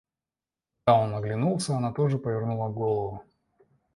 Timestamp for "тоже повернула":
1.93-2.69